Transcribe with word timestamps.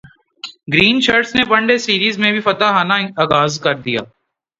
green 0.73 0.97
shirts 1.01 1.31
نے 1.35 1.41
one 1.49 1.67
day 1.67 1.77
series 1.77 2.17
میں 2.19 2.31
بھی 2.31 2.41
فاتحانہ 2.41 2.93
غاز 3.31 3.59
کر 3.59 3.75
دیا 3.85 4.01